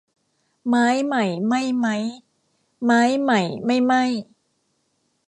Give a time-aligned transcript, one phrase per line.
[0.67, 2.03] ไม้ใหม่ไหม้มั้ย
[2.85, 4.03] ไม้ใหม่ไม่ไหม้